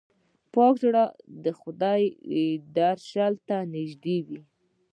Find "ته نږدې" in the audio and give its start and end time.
3.47-4.17